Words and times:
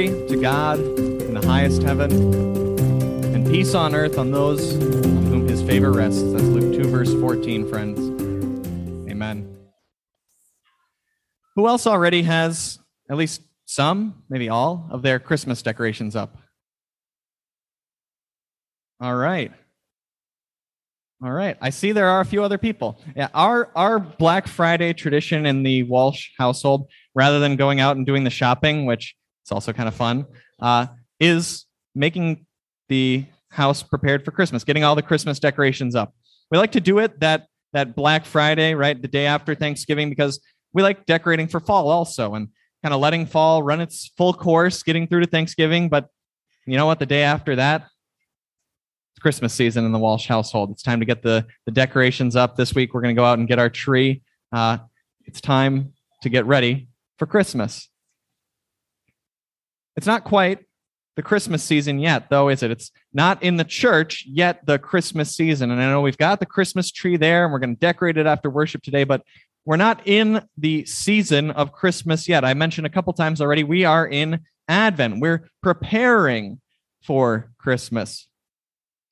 Glory 0.00 0.28
to 0.28 0.36
God 0.40 0.78
in 0.78 1.34
the 1.34 1.46
highest 1.46 1.82
heaven, 1.82 2.10
and 3.34 3.46
peace 3.46 3.74
on 3.74 3.94
earth 3.94 4.16
on 4.16 4.30
those 4.30 4.76
on 4.76 5.26
whom 5.26 5.46
his 5.46 5.62
favor 5.62 5.92
rests. 5.92 6.22
That's 6.22 6.42
Luke 6.42 6.82
2, 6.82 6.88
verse 6.88 7.12
14, 7.12 7.68
friends. 7.68 8.00
Amen. 9.10 9.58
Who 11.54 11.68
else 11.68 11.86
already 11.86 12.22
has 12.22 12.78
at 13.10 13.18
least 13.18 13.42
some, 13.66 14.22
maybe 14.30 14.48
all, 14.48 14.88
of 14.90 15.02
their 15.02 15.18
Christmas 15.18 15.60
decorations 15.60 16.16
up? 16.16 16.34
All 19.02 19.16
right. 19.16 19.52
All 21.22 21.30
right. 21.30 21.58
I 21.60 21.68
see 21.68 21.92
there 21.92 22.08
are 22.08 22.22
a 22.22 22.26
few 22.26 22.42
other 22.42 22.56
people. 22.56 22.98
Yeah, 23.14 23.28
our 23.34 23.70
our 23.74 23.98
Black 23.98 24.48
Friday 24.48 24.94
tradition 24.94 25.44
in 25.44 25.62
the 25.62 25.82
Walsh 25.82 26.30
household, 26.38 26.88
rather 27.14 27.38
than 27.38 27.56
going 27.56 27.80
out 27.80 27.98
and 27.98 28.06
doing 28.06 28.24
the 28.24 28.30
shopping, 28.30 28.86
which 28.86 29.14
is 29.44 29.52
also 29.52 29.72
kind 29.72 29.88
of 29.88 29.94
fun, 29.94 30.26
uh, 30.60 30.86
is 31.18 31.66
making 31.94 32.46
the 32.88 33.26
house 33.50 33.82
prepared 33.82 34.24
for 34.24 34.30
Christmas, 34.30 34.64
getting 34.64 34.84
all 34.84 34.94
the 34.94 35.02
Christmas 35.02 35.38
decorations 35.38 35.94
up. 35.94 36.14
We 36.50 36.58
like 36.58 36.72
to 36.72 36.80
do 36.80 36.98
it 36.98 37.20
that 37.20 37.46
that 37.72 37.94
Black 37.94 38.24
Friday, 38.24 38.74
right, 38.74 39.00
the 39.00 39.08
day 39.08 39.26
after 39.26 39.54
Thanksgiving, 39.54 40.08
because 40.08 40.40
we 40.72 40.82
like 40.82 41.06
decorating 41.06 41.46
for 41.46 41.60
fall 41.60 41.88
also, 41.88 42.34
and 42.34 42.48
kind 42.82 42.94
of 42.94 43.00
letting 43.00 43.26
fall 43.26 43.62
run 43.62 43.80
its 43.80 44.10
full 44.16 44.32
course, 44.32 44.82
getting 44.82 45.06
through 45.06 45.20
to 45.20 45.26
Thanksgiving. 45.26 45.88
But 45.88 46.08
you 46.66 46.76
know 46.76 46.86
what? 46.86 46.98
The 46.98 47.06
day 47.06 47.22
after 47.22 47.56
that, 47.56 47.82
it's 47.82 49.20
Christmas 49.20 49.52
season 49.52 49.84
in 49.84 49.92
the 49.92 49.98
Walsh 49.98 50.26
household. 50.26 50.70
It's 50.70 50.82
time 50.82 51.00
to 51.00 51.06
get 51.06 51.22
the, 51.22 51.46
the 51.66 51.72
decorations 51.72 52.36
up. 52.36 52.56
This 52.56 52.74
week, 52.74 52.94
we're 52.94 53.02
going 53.02 53.14
to 53.14 53.20
go 53.20 53.24
out 53.24 53.38
and 53.38 53.48
get 53.48 53.58
our 53.58 53.70
tree. 53.70 54.22
Uh, 54.52 54.78
it's 55.26 55.40
time 55.40 55.92
to 56.22 56.28
get 56.28 56.46
ready 56.46 56.88
for 57.18 57.26
Christmas. 57.26 57.89
It's 60.00 60.06
not 60.06 60.24
quite 60.24 60.60
the 61.16 61.22
Christmas 61.22 61.62
season 61.62 61.98
yet, 61.98 62.30
though, 62.30 62.48
is 62.48 62.62
it? 62.62 62.70
It's 62.70 62.90
not 63.12 63.42
in 63.42 63.58
the 63.58 63.64
church 63.64 64.24
yet, 64.26 64.64
the 64.64 64.78
Christmas 64.78 65.36
season. 65.36 65.70
And 65.70 65.78
I 65.78 65.90
know 65.90 66.00
we've 66.00 66.16
got 66.16 66.40
the 66.40 66.46
Christmas 66.46 66.90
tree 66.90 67.18
there 67.18 67.44
and 67.44 67.52
we're 67.52 67.58
going 67.58 67.76
to 67.76 67.80
decorate 67.80 68.16
it 68.16 68.24
after 68.24 68.48
worship 68.48 68.82
today, 68.82 69.04
but 69.04 69.22
we're 69.66 69.76
not 69.76 70.00
in 70.06 70.42
the 70.56 70.86
season 70.86 71.50
of 71.50 71.72
Christmas 71.72 72.26
yet. 72.30 72.46
I 72.46 72.54
mentioned 72.54 72.86
a 72.86 72.90
couple 72.90 73.12
times 73.12 73.42
already, 73.42 73.62
we 73.62 73.84
are 73.84 74.06
in 74.06 74.40
Advent. 74.68 75.20
We're 75.20 75.50
preparing 75.62 76.62
for 77.02 77.50
Christmas. 77.58 78.26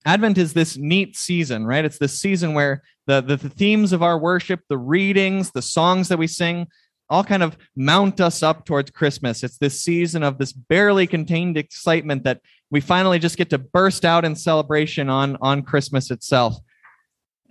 Advent 0.06 0.38
is 0.38 0.54
this 0.54 0.78
neat 0.78 1.18
season, 1.18 1.66
right? 1.66 1.84
It's 1.84 1.98
this 1.98 2.18
season 2.18 2.54
where 2.54 2.82
the, 3.06 3.20
the, 3.20 3.36
the, 3.36 3.50
themes 3.50 3.92
of 3.92 4.02
our 4.02 4.18
worship, 4.18 4.60
the 4.70 4.78
readings, 4.78 5.50
the 5.50 5.60
songs 5.60 6.08
that 6.08 6.18
we 6.18 6.28
sing, 6.28 6.66
all 7.10 7.24
kind 7.24 7.42
of 7.42 7.56
mount 7.74 8.20
us 8.20 8.42
up 8.42 8.64
towards 8.64 8.90
Christmas. 8.90 9.42
It's 9.42 9.58
this 9.58 9.80
season 9.80 10.22
of 10.22 10.38
this 10.38 10.52
barely 10.52 11.06
contained 11.06 11.56
excitement 11.56 12.24
that 12.24 12.40
we 12.70 12.80
finally 12.80 13.18
just 13.18 13.38
get 13.38 13.50
to 13.50 13.58
burst 13.58 14.04
out 14.04 14.24
in 14.24 14.34
celebration 14.34 15.08
on, 15.08 15.36
on 15.40 15.62
Christmas 15.62 16.10
itself. 16.10 16.56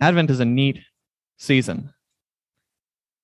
Advent 0.00 0.30
is 0.30 0.40
a 0.40 0.44
neat 0.44 0.80
season. 1.38 1.92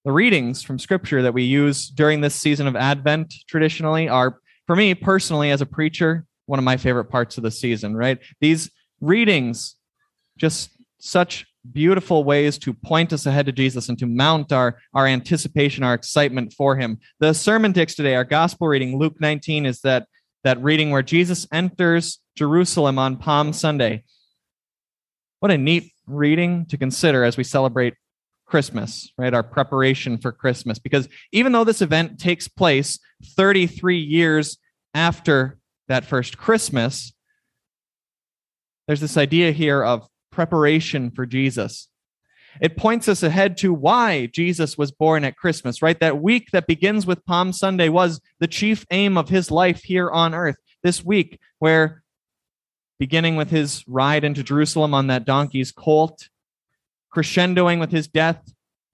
The 0.05 0.13
readings 0.13 0.63
from 0.63 0.79
Scripture 0.79 1.23
that 1.23 1.35
we 1.35 1.45
use 1.45 1.89
during 1.89 2.21
this 2.21 2.35
season 2.35 2.67
of 2.67 2.77
Advent 2.77 3.33
traditionally 3.49 4.09
are, 4.09 4.41
for 4.67 4.77
me 4.77 4.95
personally, 4.95 5.51
as 5.51 5.61
a 5.61 5.67
preacher, 5.67 6.27
one 6.47 6.59
of 6.59 6.65
my 6.65 6.77
favorite 6.77 7.07
parts 7.07 7.37
of 7.37 7.43
the 7.43 7.51
season, 7.51 7.97
right? 7.97 8.19
These 8.41 8.71
readings, 9.01 9.77
just 10.37 10.71
such 10.99 11.47
beautiful 11.73 12.25
ways 12.25 12.59
to 12.59 12.75
point 12.75 13.13
us 13.13 13.27
ahead 13.27 13.47
to 13.47 13.53
Jesus 13.53 13.89
and 13.89 13.99
to 13.99 14.07
mount 14.07 14.53
our, 14.53 14.79
our 14.93 15.07
anticipation, 15.07 15.83
our 15.83 15.95
excitement 15.95 16.53
for 16.53 16.77
him. 16.77 16.99
The 17.21 17.33
sermon 17.33 17.73
text 17.73 17.97
today, 17.97 18.15
our 18.15 18.25
gospel 18.25 18.69
reading, 18.69 18.99
Luke 18.99 19.17
19, 19.21 19.67
is 19.67 19.81
that, 19.81 20.07
that 20.43 20.63
reading 20.63 20.91
where 20.91 21.03
Jesus 21.03 21.47
enters 21.53 22.21
Jerusalem 22.37 22.99
on 22.99 23.17
Palm 23.17 23.53
Sunday. 23.53 24.05
What 25.41 25.51
a 25.51 25.59
neat 25.59 25.93
reading 26.07 26.67
to 26.67 26.77
consider 26.77 27.25
as 27.25 27.37
we 27.37 27.45
celebrate 27.45 27.95
Christmas, 28.47 29.11
right? 29.17 29.33
Our 29.33 29.43
preparation 29.43 30.19
for 30.19 30.33
Christmas. 30.33 30.79
Because 30.79 31.09
even 31.33 31.53
though 31.53 31.65
this 31.65 31.83
event 31.83 32.19
takes 32.19 32.47
place 32.47 32.99
33 33.37 33.99
years 33.99 34.59
after 34.93 35.59
that 35.89 36.05
first 36.05 36.39
Christmas, 36.39 37.13
there's 38.87 39.01
this 39.01 39.17
idea 39.17 39.51
here 39.51 39.83
of 39.83 40.07
preparation 40.35 41.11
for 41.11 41.25
Jesus. 41.25 41.89
It 42.61 42.77
points 42.77 43.09
us 43.09 43.23
ahead 43.23 43.57
to 43.59 43.73
why 43.73 44.27
Jesus 44.27 44.77
was 44.79 44.93
born 44.93 45.25
at 45.25 45.37
Christmas, 45.37 45.83
right? 45.83 45.99
That 45.99 46.21
week 46.21 46.51
that 46.53 46.67
begins 46.67 47.07
with 47.07 47.25
Palm 47.25 47.53
Sunday 47.53 47.89
was 47.89 48.21
the 48.39 48.47
chief 48.47 48.85
aim 48.91 49.17
of 49.17 49.29
his 49.29 49.51
life 49.51 49.83
here 49.83 50.11
on 50.11 50.35
earth. 50.35 50.57
This 50.83 51.05
week, 51.05 51.41
where 51.59 52.03
beginning 52.99 53.37
with 53.37 53.51
his 53.51 53.85
ride 53.89 54.25
into 54.25 54.43
Jerusalem 54.43 54.95
on 54.95 55.09
that 55.09 55.25
donkey's 55.25 55.73
colt, 55.73 56.29
crescendoing 57.15 57.81
with 57.81 57.91
his 57.91 58.07
death 58.07 58.53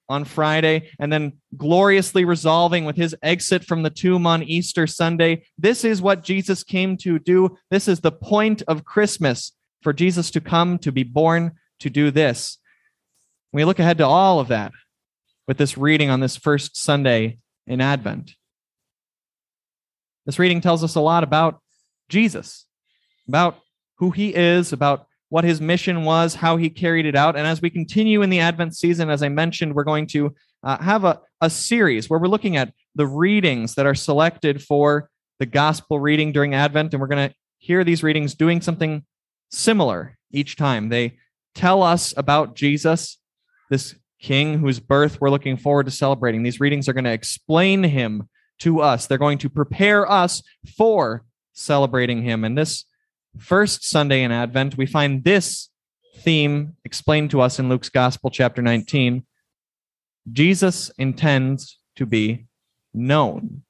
on 0.08 0.24
Friday, 0.24 0.90
and 0.98 1.12
then 1.12 1.34
gloriously 1.56 2.24
resolving 2.24 2.84
with 2.84 2.96
his 2.96 3.14
exit 3.22 3.64
from 3.64 3.82
the 3.82 3.90
tomb 3.90 4.26
on 4.26 4.42
Easter 4.42 4.86
Sunday. 4.86 5.44
This 5.58 5.84
is 5.84 6.02
what 6.02 6.24
Jesus 6.24 6.64
came 6.64 6.96
to 6.98 7.18
do. 7.18 7.56
This 7.70 7.88
is 7.88 8.00
the 8.00 8.12
point 8.12 8.62
of 8.66 8.84
Christmas 8.84 9.52
for 9.82 9.92
Jesus 9.92 10.30
to 10.32 10.40
come, 10.40 10.78
to 10.78 10.92
be 10.92 11.02
born, 11.02 11.52
to 11.80 11.90
do 11.90 12.10
this. 12.10 12.58
We 13.52 13.64
look 13.64 13.78
ahead 13.78 13.98
to 13.98 14.06
all 14.06 14.40
of 14.40 14.48
that 14.48 14.72
with 15.48 15.58
this 15.58 15.76
reading 15.76 16.10
on 16.10 16.20
this 16.20 16.36
first 16.36 16.76
Sunday 16.76 17.38
in 17.66 17.80
Advent. 17.80 18.34
This 20.26 20.38
reading 20.38 20.60
tells 20.60 20.84
us 20.84 20.94
a 20.94 21.00
lot 21.00 21.24
about 21.24 21.60
Jesus, 22.08 22.66
about 23.26 23.58
who 23.96 24.10
he 24.10 24.34
is, 24.34 24.72
about 24.72 25.06
what 25.28 25.44
his 25.44 25.60
mission 25.60 26.04
was, 26.04 26.34
how 26.34 26.56
he 26.56 26.68
carried 26.68 27.06
it 27.06 27.16
out. 27.16 27.36
And 27.36 27.46
as 27.46 27.62
we 27.62 27.70
continue 27.70 28.22
in 28.22 28.30
the 28.30 28.40
Advent 28.40 28.76
season, 28.76 29.10
as 29.10 29.22
I 29.22 29.28
mentioned, 29.28 29.74
we're 29.74 29.84
going 29.84 30.06
to 30.08 30.34
uh, 30.62 30.78
have 30.78 31.04
a, 31.04 31.20
a 31.40 31.48
series 31.48 32.10
where 32.10 32.20
we're 32.20 32.28
looking 32.28 32.56
at 32.56 32.72
the 32.94 33.06
readings 33.06 33.76
that 33.76 33.86
are 33.86 33.94
selected 33.94 34.62
for 34.62 35.08
the 35.38 35.46
gospel 35.46 35.98
reading 36.00 36.32
during 36.32 36.54
Advent. 36.54 36.92
And 36.92 37.00
we're 37.00 37.06
going 37.06 37.30
to 37.30 37.34
hear 37.58 37.84
these 37.84 38.02
readings 38.02 38.34
doing 38.34 38.60
something 38.60 39.04
similar 39.50 40.16
each 40.30 40.56
time. 40.56 40.88
They 40.88 41.18
tell 41.54 41.82
us 41.82 42.14
about 42.16 42.54
Jesus, 42.54 43.18
this 43.68 43.94
king 44.20 44.58
whose 44.58 44.80
birth 44.80 45.20
we're 45.20 45.30
looking 45.30 45.56
forward 45.56 45.86
to 45.86 45.90
celebrating. 45.90 46.42
These 46.42 46.60
readings 46.60 46.88
are 46.88 46.92
going 46.92 47.04
to 47.04 47.12
explain 47.12 47.82
him 47.82 48.28
to 48.60 48.80
us, 48.80 49.06
they're 49.06 49.16
going 49.16 49.38
to 49.38 49.48
prepare 49.48 50.10
us 50.10 50.42
for 50.76 51.24
celebrating 51.54 52.22
him. 52.22 52.44
And 52.44 52.58
this 52.58 52.84
first 53.38 53.84
Sunday 53.84 54.22
in 54.22 54.32
Advent, 54.32 54.76
we 54.76 54.84
find 54.84 55.24
this 55.24 55.70
theme 56.18 56.76
explained 56.84 57.30
to 57.30 57.40
us 57.40 57.58
in 57.58 57.70
Luke's 57.70 57.88
Gospel, 57.88 58.28
chapter 58.30 58.60
19. 58.60 59.24
Jesus 60.30 60.90
intends 60.98 61.78
to 61.96 62.04
be 62.04 62.46
known. 62.92 63.62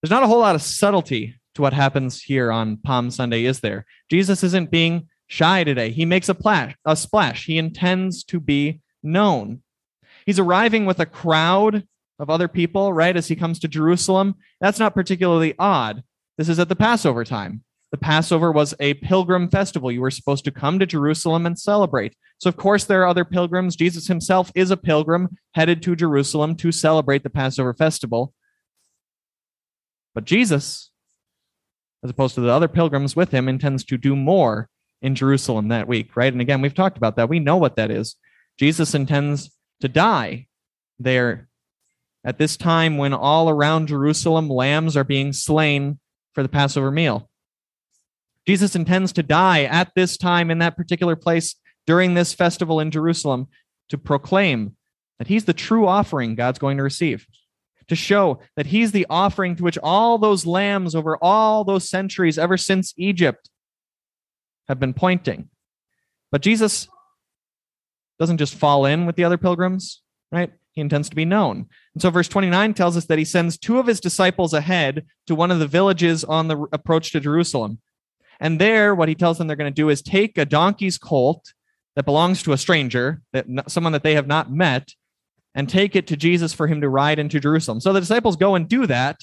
There's 0.00 0.10
not 0.10 0.22
a 0.22 0.26
whole 0.26 0.40
lot 0.40 0.54
of 0.54 0.62
subtlety 0.62 1.39
to 1.54 1.62
what 1.62 1.72
happens 1.72 2.22
here 2.22 2.52
on 2.52 2.76
Palm 2.76 3.10
Sunday, 3.10 3.44
is 3.44 3.60
there? 3.60 3.86
Jesus 4.10 4.42
isn't 4.42 4.70
being 4.70 5.08
shy 5.26 5.64
today. 5.64 5.90
He 5.90 6.04
makes 6.04 6.28
a, 6.28 6.34
plash, 6.34 6.74
a 6.84 6.96
splash. 6.96 7.46
He 7.46 7.58
intends 7.58 8.24
to 8.24 8.40
be 8.40 8.80
known. 9.02 9.62
He's 10.26 10.38
arriving 10.38 10.86
with 10.86 11.00
a 11.00 11.06
crowd 11.06 11.86
of 12.18 12.30
other 12.30 12.48
people, 12.48 12.92
right, 12.92 13.16
as 13.16 13.28
he 13.28 13.36
comes 13.36 13.58
to 13.60 13.68
Jerusalem. 13.68 14.34
That's 14.60 14.78
not 14.78 14.94
particularly 14.94 15.54
odd. 15.58 16.02
This 16.36 16.48
is 16.48 16.58
at 16.58 16.68
the 16.68 16.76
Passover 16.76 17.24
time. 17.24 17.64
The 17.92 17.98
Passover 17.98 18.52
was 18.52 18.74
a 18.78 18.94
pilgrim 18.94 19.48
festival. 19.48 19.90
You 19.90 20.00
were 20.00 20.10
supposed 20.10 20.44
to 20.44 20.52
come 20.52 20.78
to 20.78 20.86
Jerusalem 20.86 21.46
and 21.46 21.58
celebrate. 21.58 22.14
So, 22.38 22.48
of 22.48 22.56
course, 22.56 22.84
there 22.84 23.02
are 23.02 23.08
other 23.08 23.24
pilgrims. 23.24 23.74
Jesus 23.74 24.06
himself 24.06 24.52
is 24.54 24.70
a 24.70 24.76
pilgrim 24.76 25.36
headed 25.54 25.82
to 25.82 25.96
Jerusalem 25.96 26.54
to 26.56 26.70
celebrate 26.70 27.22
the 27.22 27.30
Passover 27.30 27.74
festival. 27.74 28.32
But 30.14 30.24
Jesus 30.24 30.89
as 32.02 32.10
opposed 32.10 32.34
to 32.34 32.40
the 32.40 32.50
other 32.50 32.68
pilgrims 32.68 33.14
with 33.14 33.30
him, 33.30 33.48
intends 33.48 33.84
to 33.84 33.98
do 33.98 34.16
more 34.16 34.68
in 35.02 35.14
Jerusalem 35.14 35.68
that 35.68 35.88
week, 35.88 36.16
right? 36.16 36.32
And 36.32 36.40
again, 36.40 36.60
we've 36.60 36.74
talked 36.74 36.96
about 36.96 37.16
that. 37.16 37.28
We 37.28 37.38
know 37.38 37.56
what 37.56 37.76
that 37.76 37.90
is. 37.90 38.16
Jesus 38.58 38.94
intends 38.94 39.50
to 39.80 39.88
die 39.88 40.46
there 40.98 41.48
at 42.24 42.38
this 42.38 42.56
time 42.56 42.98
when 42.98 43.14
all 43.14 43.48
around 43.48 43.88
Jerusalem 43.88 44.48
lambs 44.48 44.96
are 44.96 45.04
being 45.04 45.32
slain 45.32 45.98
for 46.34 46.42
the 46.42 46.48
Passover 46.48 46.90
meal. 46.90 47.30
Jesus 48.46 48.74
intends 48.74 49.12
to 49.12 49.22
die 49.22 49.64
at 49.64 49.92
this 49.94 50.16
time 50.16 50.50
in 50.50 50.58
that 50.58 50.76
particular 50.76 51.16
place 51.16 51.56
during 51.86 52.14
this 52.14 52.34
festival 52.34 52.80
in 52.80 52.90
Jerusalem 52.90 53.48
to 53.88 53.98
proclaim 53.98 54.76
that 55.18 55.28
he's 55.28 55.44
the 55.44 55.52
true 55.52 55.86
offering 55.86 56.34
God's 56.34 56.58
going 56.58 56.76
to 56.76 56.82
receive 56.82 57.26
to 57.90 57.96
show 57.96 58.38
that 58.54 58.66
he's 58.66 58.92
the 58.92 59.04
offering 59.10 59.56
to 59.56 59.64
which 59.64 59.76
all 59.82 60.16
those 60.16 60.46
lambs 60.46 60.94
over 60.94 61.18
all 61.20 61.64
those 61.64 61.90
centuries, 61.90 62.38
ever 62.38 62.56
since 62.56 62.94
Egypt, 62.96 63.50
have 64.68 64.78
been 64.78 64.94
pointing. 64.94 65.48
But 66.30 66.40
Jesus 66.40 66.86
doesn't 68.20 68.38
just 68.38 68.54
fall 68.54 68.86
in 68.86 69.06
with 69.06 69.16
the 69.16 69.24
other 69.24 69.36
pilgrims, 69.36 70.02
right? 70.30 70.52
He 70.70 70.80
intends 70.80 71.08
to 71.08 71.16
be 71.16 71.24
known. 71.24 71.66
And 71.94 72.00
so 72.00 72.10
verse 72.10 72.28
29 72.28 72.74
tells 72.74 72.96
us 72.96 73.06
that 73.06 73.18
he 73.18 73.24
sends 73.24 73.58
two 73.58 73.80
of 73.80 73.88
his 73.88 73.98
disciples 73.98 74.54
ahead 74.54 75.04
to 75.26 75.34
one 75.34 75.50
of 75.50 75.58
the 75.58 75.66
villages 75.66 76.22
on 76.22 76.46
the 76.46 76.68
approach 76.72 77.10
to 77.10 77.18
Jerusalem. 77.18 77.80
And 78.38 78.60
there, 78.60 78.94
what 78.94 79.08
he 79.08 79.16
tells 79.16 79.36
them 79.36 79.48
they're 79.48 79.56
going 79.56 79.72
to 79.72 79.82
do 79.82 79.88
is 79.88 80.00
take 80.00 80.38
a 80.38 80.44
donkey's 80.44 80.96
colt 80.96 81.54
that 81.96 82.04
belongs 82.04 82.44
to 82.44 82.52
a 82.52 82.56
stranger, 82.56 83.20
that 83.32 83.46
someone 83.66 83.94
that 83.94 84.04
they 84.04 84.14
have 84.14 84.28
not 84.28 84.52
met, 84.52 84.94
and 85.54 85.68
take 85.68 85.96
it 85.96 86.06
to 86.08 86.16
Jesus 86.16 86.52
for 86.52 86.66
him 86.66 86.80
to 86.80 86.88
ride 86.88 87.18
into 87.18 87.40
Jerusalem. 87.40 87.80
So 87.80 87.92
the 87.92 88.00
disciples 88.00 88.36
go 88.36 88.54
and 88.54 88.68
do 88.68 88.86
that. 88.86 89.20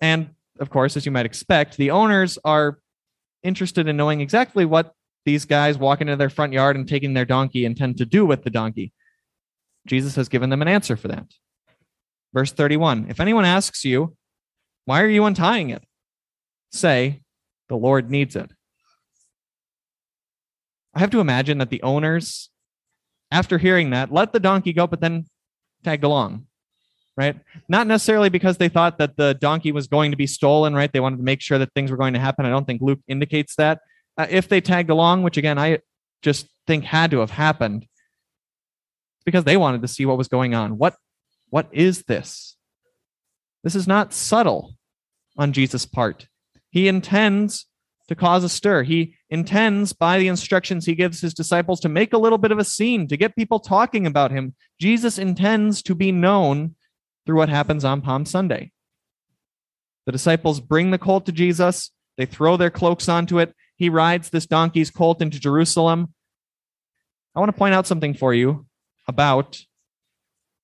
And 0.00 0.30
of 0.58 0.70
course, 0.70 0.96
as 0.96 1.06
you 1.06 1.12
might 1.12 1.26
expect, 1.26 1.76
the 1.76 1.90
owners 1.90 2.38
are 2.44 2.78
interested 3.42 3.88
in 3.88 3.96
knowing 3.96 4.20
exactly 4.20 4.64
what 4.64 4.94
these 5.24 5.44
guys 5.44 5.78
walking 5.78 6.08
into 6.08 6.16
their 6.16 6.30
front 6.30 6.52
yard 6.52 6.76
and 6.76 6.88
taking 6.88 7.14
their 7.14 7.24
donkey 7.24 7.64
intend 7.64 7.98
to 7.98 8.06
do 8.06 8.26
with 8.26 8.42
the 8.42 8.50
donkey. 8.50 8.92
Jesus 9.86 10.16
has 10.16 10.28
given 10.28 10.50
them 10.50 10.62
an 10.62 10.68
answer 10.68 10.96
for 10.96 11.08
that. 11.08 11.26
Verse 12.34 12.52
31 12.52 13.06
If 13.08 13.20
anyone 13.20 13.44
asks 13.44 13.84
you, 13.84 14.16
Why 14.84 15.02
are 15.02 15.08
you 15.08 15.24
untying 15.24 15.70
it? 15.70 15.82
Say, 16.72 17.22
The 17.68 17.76
Lord 17.76 18.10
needs 18.10 18.36
it. 18.36 18.50
I 20.94 21.00
have 21.00 21.10
to 21.10 21.20
imagine 21.20 21.58
that 21.58 21.70
the 21.70 21.82
owners, 21.82 22.50
after 23.30 23.58
hearing 23.58 23.90
that, 23.90 24.12
let 24.12 24.32
the 24.32 24.40
donkey 24.40 24.72
go, 24.72 24.86
but 24.86 25.00
then 25.00 25.26
tagged 25.84 26.04
along, 26.04 26.46
right? 27.16 27.36
Not 27.68 27.86
necessarily 27.86 28.28
because 28.28 28.56
they 28.56 28.68
thought 28.68 28.98
that 28.98 29.16
the 29.16 29.34
donkey 29.34 29.72
was 29.72 29.86
going 29.86 30.10
to 30.10 30.16
be 30.16 30.26
stolen, 30.26 30.74
right? 30.74 30.92
They 30.92 31.00
wanted 31.00 31.18
to 31.18 31.22
make 31.22 31.40
sure 31.40 31.58
that 31.58 31.72
things 31.74 31.90
were 31.90 31.96
going 31.96 32.14
to 32.14 32.20
happen. 32.20 32.46
I 32.46 32.50
don't 32.50 32.66
think 32.66 32.82
Luke 32.82 33.00
indicates 33.08 33.56
that. 33.56 33.80
Uh, 34.16 34.26
if 34.28 34.48
they 34.48 34.60
tagged 34.60 34.90
along, 34.90 35.22
which 35.22 35.36
again, 35.36 35.58
I 35.58 35.78
just 36.22 36.48
think 36.66 36.84
had 36.84 37.10
to 37.12 37.20
have 37.20 37.30
happened, 37.30 37.86
because 39.24 39.44
they 39.44 39.56
wanted 39.56 39.82
to 39.82 39.88
see 39.88 40.06
what 40.06 40.18
was 40.18 40.28
going 40.28 40.54
on. 40.54 40.78
What, 40.78 40.96
what 41.50 41.68
is 41.72 42.04
this? 42.04 42.56
This 43.62 43.74
is 43.74 43.86
not 43.86 44.12
subtle 44.12 44.74
on 45.36 45.52
Jesus' 45.52 45.86
part. 45.86 46.26
He 46.70 46.88
intends 46.88 47.66
to 48.10 48.16
cause 48.16 48.42
a 48.42 48.48
stir. 48.48 48.82
He 48.82 49.14
intends, 49.30 49.92
by 49.92 50.18
the 50.18 50.26
instructions 50.26 50.84
he 50.84 50.96
gives 50.96 51.20
his 51.20 51.32
disciples, 51.32 51.78
to 51.80 51.88
make 51.88 52.12
a 52.12 52.18
little 52.18 52.38
bit 52.38 52.50
of 52.50 52.58
a 52.58 52.64
scene, 52.64 53.06
to 53.06 53.16
get 53.16 53.36
people 53.36 53.60
talking 53.60 54.04
about 54.04 54.32
him. 54.32 54.54
Jesus 54.80 55.16
intends 55.16 55.80
to 55.84 55.94
be 55.94 56.10
known 56.10 56.74
through 57.24 57.36
what 57.36 57.48
happens 57.48 57.84
on 57.84 58.02
Palm 58.02 58.26
Sunday. 58.26 58.72
The 60.06 60.12
disciples 60.12 60.58
bring 60.58 60.90
the 60.90 60.98
colt 60.98 61.24
to 61.26 61.32
Jesus, 61.32 61.92
they 62.16 62.26
throw 62.26 62.56
their 62.56 62.68
cloaks 62.68 63.08
onto 63.08 63.38
it. 63.38 63.54
He 63.76 63.88
rides 63.88 64.28
this 64.28 64.44
donkey's 64.44 64.90
colt 64.90 65.22
into 65.22 65.38
Jerusalem. 65.38 66.12
I 67.36 67.38
want 67.38 67.50
to 67.50 67.58
point 67.58 67.74
out 67.74 67.86
something 67.86 68.14
for 68.14 68.34
you 68.34 68.66
about 69.06 69.64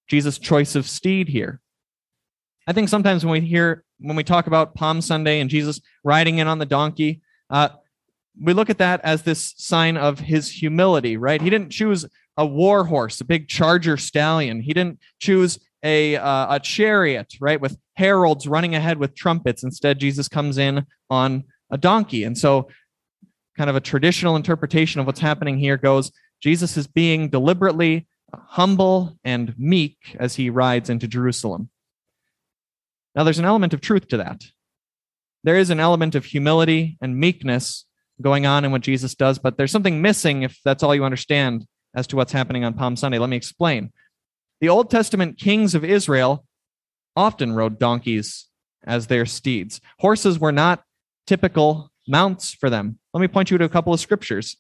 Jesus' 0.09 0.39
choice 0.39 0.75
of 0.75 0.89
steed 0.89 1.29
here. 1.29 1.61
I 2.67 2.73
think 2.73 2.89
sometimes 2.89 3.25
when 3.25 3.41
we 3.41 3.49
hear, 3.49 3.85
when 4.01 4.17
we 4.17 4.25
talk 4.25 4.49
about 4.49 4.75
Palm 4.75 5.01
Sunday 5.01 5.39
and 5.39 5.49
Jesus 5.49 5.81
riding 6.03 6.39
in 6.39 6.49
on 6.49 6.59
the 6.59 6.67
donkey, 6.67 7.23
uh, 7.51 7.69
we 8.41 8.53
look 8.53 8.71
at 8.71 8.79
that 8.79 9.01
as 9.03 9.23
this 9.23 9.55
sign 9.57 9.97
of 9.97 10.21
his 10.21 10.51
humility, 10.51 11.17
right? 11.17 11.41
He 11.41 11.51
didn't 11.51 11.71
choose 11.71 12.05
a 12.37 12.45
war 12.45 12.85
horse, 12.85 13.21
a 13.21 13.25
big 13.25 13.49
charger 13.49 13.97
stallion. 13.97 14.61
He 14.61 14.75
didn't 14.75 14.99
choose 15.19 15.59
a 15.83 16.17
uh, 16.17 16.57
a 16.57 16.61
chariot, 16.61 17.35
right, 17.41 17.61
with 17.61 17.79
heralds 17.95 18.47
running 18.47 18.75
ahead 18.75 18.99
with 18.99 19.15
trumpets. 19.15 19.63
Instead, 19.63 19.99
Jesus 19.99 20.29
comes 20.29 20.59
in 20.59 20.87
on 21.09 21.45
a 21.71 21.79
donkey, 21.79 22.25
and 22.25 22.37
so 22.37 22.69
kind 23.57 23.71
of 23.71 23.77
a 23.77 23.81
traditional 23.81 24.37
interpretation 24.37 25.01
of 25.01 25.07
what's 25.07 25.21
happening 25.21 25.59
here 25.59 25.77
goes: 25.77 26.13
Jesus 26.43 26.77
is 26.77 26.87
being 26.87 27.31
deliberately 27.31 28.07
humble 28.35 29.17
and 29.25 29.55
meek 29.59 30.17
as 30.19 30.35
he 30.35 30.51
rides 30.51 30.91
into 30.91 31.09
Jerusalem. 31.09 31.71
Now, 33.15 33.25
there's 33.25 33.39
an 33.39 33.47
element 33.47 33.73
of 33.73 33.81
truth 33.81 34.09
to 34.09 34.19
that. 34.19 34.45
There 35.47 35.57
is 35.57 35.71
an 35.71 35.79
element 35.79 36.17
of 36.17 36.25
humility 36.25 36.99
and 37.01 37.17
meekness 37.17 37.87
going 38.21 38.47
on 38.47 38.65
in 38.65 38.73
what 38.73 38.83
Jesus 38.83 39.15
does, 39.15 39.39
but 39.39 39.57
there's 39.57 39.71
something 39.71 40.03
missing 40.03 40.43
if 40.43 40.59
that's 40.65 40.83
all 40.83 40.93
you 40.93 41.05
understand 41.05 41.67
as 41.95 42.09
to 42.09 42.17
what's 42.17 42.33
happening 42.33 42.65
on 42.65 42.75
Palm 42.75 42.97
Sunday. 42.97 43.19
Let 43.19 43.31
me 43.31 43.37
explain. 43.37 43.93
The 44.61 44.69
Old 44.69 44.91
Testament 44.91 45.39
kings 45.39 45.77
of 45.77 45.85
Israel 45.85 46.45
often 47.15 47.55
rode 47.55 47.79
donkeys 47.79 48.49
as 48.85 49.07
their 49.07 49.25
steeds. 49.25 49.81
Horses 50.01 50.41
were 50.41 50.51
not 50.51 50.83
typical 51.29 51.93
mounts 52.09 52.53
for 52.53 52.69
them. 52.69 52.99
Let 53.15 53.21
me 53.21 53.29
point 53.29 53.53
you 53.53 53.59
to 53.59 53.65
a 53.65 53.69
couple 53.69 53.95
of 53.95 54.01
scriptures 54.01 54.57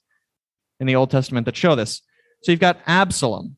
in 0.79 0.87
the 0.87 0.94
Old 0.94 1.11
Testament 1.11 1.47
that 1.47 1.56
show 1.56 1.75
this. 1.75 2.00
So 2.44 2.53
you've 2.53 2.61
got 2.61 2.79
Absalom. 2.87 3.56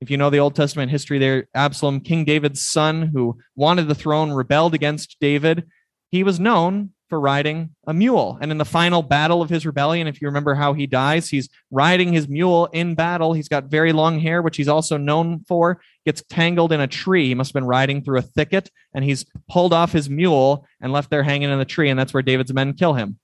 If 0.00 0.10
you 0.10 0.16
know 0.16 0.30
the 0.30 0.40
Old 0.40 0.54
Testament 0.54 0.90
history 0.90 1.18
there, 1.18 1.48
Absalom, 1.54 2.00
King 2.00 2.24
David's 2.24 2.62
son, 2.62 3.10
who 3.12 3.36
wanted 3.56 3.88
the 3.88 3.94
throne, 3.94 4.32
rebelled 4.32 4.72
against 4.72 5.16
David. 5.20 5.68
He 6.10 6.22
was 6.22 6.40
known 6.40 6.90
for 7.08 7.20
riding 7.20 7.70
a 7.86 7.94
mule. 7.94 8.36
And 8.40 8.50
in 8.50 8.58
the 8.58 8.64
final 8.64 9.02
battle 9.02 9.40
of 9.40 9.48
his 9.48 9.64
rebellion, 9.64 10.06
if 10.06 10.20
you 10.20 10.26
remember 10.26 10.54
how 10.54 10.72
he 10.72 10.86
dies, 10.86 11.28
he's 11.28 11.48
riding 11.70 12.12
his 12.12 12.28
mule 12.28 12.66
in 12.72 12.94
battle. 12.94 13.32
He's 13.32 13.48
got 13.48 13.66
very 13.66 13.92
long 13.92 14.18
hair, 14.18 14.42
which 14.42 14.56
he's 14.56 14.68
also 14.68 14.96
known 14.96 15.44
for, 15.46 15.80
gets 16.04 16.22
tangled 16.28 16.72
in 16.72 16.80
a 16.80 16.88
tree. 16.88 17.28
He 17.28 17.34
must 17.34 17.50
have 17.50 17.54
been 17.54 17.64
riding 17.64 18.02
through 18.02 18.18
a 18.18 18.22
thicket, 18.22 18.70
and 18.92 19.04
he's 19.04 19.24
pulled 19.48 19.72
off 19.72 19.92
his 19.92 20.10
mule 20.10 20.66
and 20.80 20.92
left 20.92 21.10
there 21.10 21.22
hanging 21.22 21.50
in 21.50 21.58
the 21.58 21.64
tree. 21.64 21.90
And 21.90 21.98
that's 21.98 22.12
where 22.12 22.22
David's 22.22 22.52
men 22.52 22.74
kill 22.74 22.94
him. 22.94 23.18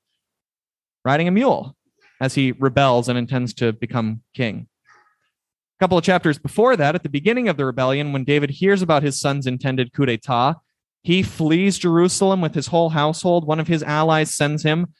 Riding 1.04 1.26
a 1.26 1.32
mule 1.32 1.76
as 2.20 2.34
he 2.34 2.52
rebels 2.52 3.08
and 3.08 3.18
intends 3.18 3.52
to 3.54 3.72
become 3.72 4.22
king. 4.32 4.68
A 4.86 5.82
couple 5.82 5.98
of 5.98 6.04
chapters 6.04 6.38
before 6.38 6.76
that, 6.76 6.94
at 6.94 7.02
the 7.02 7.08
beginning 7.08 7.48
of 7.48 7.56
the 7.56 7.66
rebellion, 7.66 8.12
when 8.12 8.22
David 8.22 8.50
hears 8.50 8.80
about 8.80 9.02
his 9.02 9.20
son's 9.20 9.48
intended 9.48 9.92
coup 9.92 10.06
d'etat, 10.06 10.54
he 11.02 11.22
flees 11.22 11.78
Jerusalem 11.78 12.40
with 12.40 12.54
his 12.54 12.68
whole 12.68 12.90
household. 12.90 13.46
One 13.46 13.60
of 13.60 13.68
his 13.68 13.82
allies 13.82 14.34
sends 14.34 14.62
him 14.62 14.94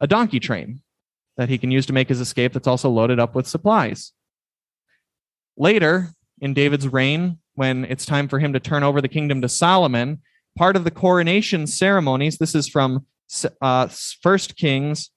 a 0.00 0.06
donkey 0.06 0.38
train 0.38 0.82
that 1.36 1.48
he 1.48 1.58
can 1.58 1.70
use 1.70 1.86
to 1.86 1.92
make 1.92 2.08
his 2.08 2.20
escape 2.20 2.52
that's 2.52 2.68
also 2.68 2.90
loaded 2.90 3.18
up 3.18 3.34
with 3.34 3.46
supplies. 3.46 4.12
Later, 5.56 6.10
in 6.40 6.54
David's 6.54 6.88
reign, 6.88 7.38
when 7.54 7.84
it's 7.86 8.04
time 8.04 8.28
for 8.28 8.38
him 8.38 8.52
to 8.52 8.60
turn 8.60 8.82
over 8.82 9.00
the 9.00 9.08
kingdom 9.08 9.40
to 9.40 9.48
Solomon, 9.48 10.20
part 10.56 10.76
of 10.76 10.84
the 10.84 10.90
coronation 10.90 11.66
ceremonies, 11.66 12.38
this 12.38 12.54
is 12.54 12.68
from 12.68 13.06
uh, 13.60 13.88
1 14.22 14.38
Kings, 14.56 15.10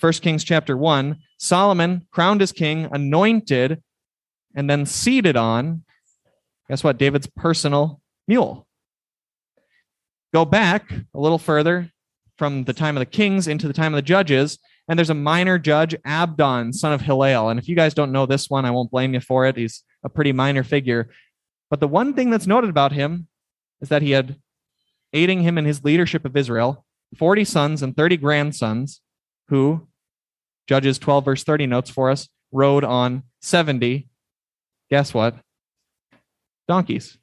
1 0.00 0.12
Kings 0.14 0.44
chapter 0.44 0.76
1, 0.76 1.18
Solomon 1.38 2.06
crowned 2.10 2.42
as 2.42 2.52
king, 2.52 2.88
anointed, 2.90 3.82
and 4.54 4.68
then 4.68 4.86
seated 4.86 5.36
on, 5.36 5.84
guess 6.68 6.82
what? 6.82 6.98
David's 6.98 7.28
personal 7.28 8.00
mule. 8.26 8.67
Go 10.32 10.44
back 10.44 10.90
a 10.92 11.18
little 11.18 11.38
further 11.38 11.90
from 12.36 12.64
the 12.64 12.72
time 12.72 12.96
of 12.96 13.00
the 13.00 13.06
kings 13.06 13.48
into 13.48 13.66
the 13.66 13.72
time 13.72 13.92
of 13.94 13.98
the 13.98 14.02
judges, 14.02 14.58
and 14.88 14.98
there's 14.98 15.10
a 15.10 15.14
minor 15.14 15.58
judge, 15.58 15.94
Abdon, 16.04 16.72
son 16.72 16.92
of 16.92 17.00
Hillel. 17.00 17.48
And 17.48 17.58
if 17.58 17.68
you 17.68 17.76
guys 17.76 17.94
don't 17.94 18.12
know 18.12 18.26
this 18.26 18.48
one, 18.48 18.64
I 18.64 18.70
won't 18.70 18.90
blame 18.90 19.14
you 19.14 19.20
for 19.20 19.46
it. 19.46 19.56
He's 19.56 19.82
a 20.02 20.08
pretty 20.08 20.32
minor 20.32 20.62
figure. 20.62 21.10
But 21.70 21.80
the 21.80 21.88
one 21.88 22.14
thing 22.14 22.30
that's 22.30 22.46
noted 22.46 22.70
about 22.70 22.92
him 22.92 23.26
is 23.80 23.88
that 23.90 24.02
he 24.02 24.12
had 24.12 24.36
aiding 25.12 25.42
him 25.42 25.58
in 25.58 25.64
his 25.64 25.84
leadership 25.84 26.24
of 26.24 26.36
Israel 26.36 26.84
40 27.16 27.44
sons 27.44 27.82
and 27.82 27.96
30 27.96 28.18
grandsons 28.18 29.00
who, 29.48 29.88
Judges 30.66 30.98
12, 30.98 31.24
verse 31.24 31.44
30 31.44 31.66
notes 31.66 31.90
for 31.90 32.10
us, 32.10 32.28
rode 32.52 32.84
on 32.84 33.22
70. 33.40 34.08
Guess 34.90 35.14
what? 35.14 35.36
Donkeys. 36.66 37.16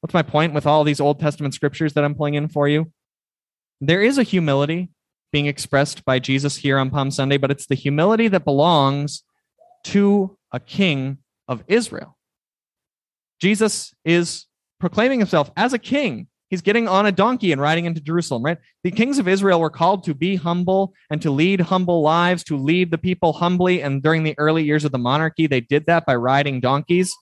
What's 0.00 0.14
my 0.14 0.22
point 0.22 0.54
with 0.54 0.66
all 0.66 0.84
these 0.84 1.00
Old 1.00 1.20
Testament 1.20 1.54
scriptures 1.54 1.94
that 1.94 2.04
I'm 2.04 2.14
pulling 2.14 2.34
in 2.34 2.48
for 2.48 2.68
you? 2.68 2.92
There 3.80 4.02
is 4.02 4.18
a 4.18 4.22
humility 4.22 4.90
being 5.32 5.46
expressed 5.46 6.04
by 6.04 6.18
Jesus 6.18 6.56
here 6.56 6.78
on 6.78 6.90
Palm 6.90 7.10
Sunday, 7.10 7.36
but 7.36 7.50
it's 7.50 7.66
the 7.66 7.74
humility 7.74 8.28
that 8.28 8.44
belongs 8.44 9.22
to 9.84 10.36
a 10.52 10.60
king 10.60 11.18
of 11.48 11.62
Israel. 11.68 12.16
Jesus 13.40 13.94
is 14.04 14.46
proclaiming 14.80 15.18
himself 15.18 15.50
as 15.56 15.72
a 15.72 15.78
king. 15.78 16.28
He's 16.48 16.62
getting 16.62 16.86
on 16.86 17.06
a 17.06 17.12
donkey 17.12 17.50
and 17.50 17.60
riding 17.60 17.86
into 17.86 18.00
Jerusalem, 18.00 18.44
right? 18.44 18.58
The 18.84 18.92
kings 18.92 19.18
of 19.18 19.26
Israel 19.26 19.60
were 19.60 19.70
called 19.70 20.04
to 20.04 20.14
be 20.14 20.36
humble 20.36 20.94
and 21.10 21.20
to 21.22 21.30
lead 21.30 21.60
humble 21.60 22.02
lives, 22.02 22.44
to 22.44 22.56
lead 22.56 22.90
the 22.90 22.98
people 22.98 23.32
humbly. 23.32 23.82
And 23.82 24.02
during 24.02 24.22
the 24.22 24.36
early 24.38 24.62
years 24.62 24.84
of 24.84 24.92
the 24.92 24.98
monarchy, 24.98 25.48
they 25.48 25.60
did 25.60 25.86
that 25.86 26.06
by 26.06 26.14
riding 26.14 26.60
donkeys. 26.60 27.12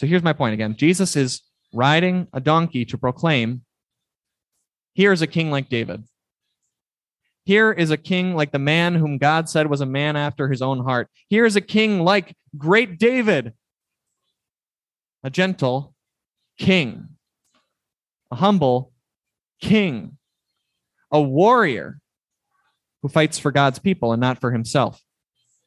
So 0.00 0.06
here's 0.06 0.22
my 0.22 0.32
point 0.32 0.54
again 0.54 0.76
Jesus 0.78 1.14
is 1.14 1.42
riding 1.74 2.26
a 2.32 2.40
donkey 2.40 2.86
to 2.86 2.96
proclaim 2.96 3.66
here 4.94 5.12
is 5.12 5.20
a 5.20 5.26
king 5.26 5.50
like 5.50 5.68
David. 5.68 6.04
Here 7.44 7.70
is 7.70 7.90
a 7.90 7.98
king 7.98 8.34
like 8.34 8.50
the 8.50 8.58
man 8.58 8.94
whom 8.94 9.18
God 9.18 9.50
said 9.50 9.68
was 9.68 9.82
a 9.82 9.86
man 9.86 10.16
after 10.16 10.48
his 10.48 10.62
own 10.62 10.84
heart. 10.84 11.08
Here 11.28 11.44
is 11.44 11.54
a 11.54 11.60
king 11.60 12.00
like 12.00 12.34
great 12.56 12.98
David, 12.98 13.52
a 15.22 15.28
gentle 15.28 15.94
king, 16.58 17.10
a 18.30 18.36
humble 18.36 18.94
king, 19.60 20.16
a 21.10 21.20
warrior 21.20 22.00
who 23.02 23.10
fights 23.10 23.38
for 23.38 23.52
God's 23.52 23.78
people 23.78 24.12
and 24.12 24.20
not 24.20 24.40
for 24.40 24.50
himself. 24.50 25.02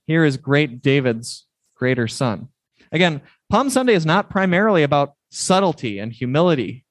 Here 0.08 0.26
is 0.26 0.38
great 0.38 0.82
David's 0.82 1.46
greater 1.76 2.08
son. 2.08 2.50
Again, 2.94 3.22
Palm 3.50 3.70
Sunday 3.70 3.96
is 3.96 4.06
not 4.06 4.30
primarily 4.30 4.84
about 4.84 5.16
subtlety 5.32 5.98
and 6.00 6.14
humility. 6.14 6.86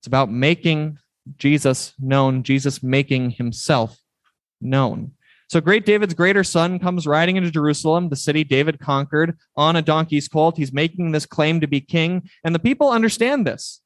It's 0.00 0.06
about 0.06 0.30
making 0.30 0.98
Jesus 1.36 1.92
known, 2.00 2.42
Jesus 2.42 2.82
making 2.82 3.32
himself 3.32 3.98
known. 4.60 5.12
So 5.48 5.60
great 5.60 5.84
David's 5.84 6.14
greater 6.14 6.42
son 6.42 6.78
comes 6.78 7.06
riding 7.06 7.36
into 7.36 7.50
Jerusalem, 7.50 8.08
the 8.08 8.16
city 8.16 8.42
David 8.42 8.80
conquered, 8.80 9.36
on 9.54 9.76
a 9.76 9.82
donkey's 9.82 10.26
colt. 10.26 10.56
He's 10.56 10.72
making 10.72 11.12
this 11.12 11.26
claim 11.26 11.60
to 11.60 11.66
be 11.66 11.82
king, 11.82 12.28
and 12.42 12.54
the 12.54 12.58
people 12.58 12.90
understand 12.90 13.46
this. 13.46 13.82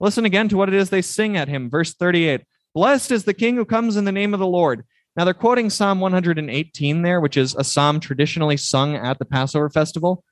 Listen 0.00 0.24
again 0.24 0.48
to 0.48 0.56
what 0.56 0.70
it 0.70 0.74
is 0.74 0.88
they 0.88 1.02
sing 1.02 1.36
at 1.36 1.48
him. 1.48 1.68
Verse 1.68 1.92
38 1.92 2.40
Blessed 2.74 3.10
is 3.10 3.24
the 3.24 3.34
king 3.34 3.56
who 3.56 3.66
comes 3.66 3.96
in 3.96 4.06
the 4.06 4.12
name 4.12 4.32
of 4.32 4.40
the 4.40 4.46
Lord. 4.46 4.84
Now 5.14 5.24
they're 5.24 5.34
quoting 5.34 5.68
Psalm 5.68 6.00
118 6.00 7.02
there, 7.02 7.20
which 7.20 7.36
is 7.36 7.54
a 7.54 7.64
psalm 7.64 8.00
traditionally 8.00 8.56
sung 8.56 8.96
at 8.96 9.18
the 9.18 9.24
Passover 9.26 9.68
festival. 9.68 10.24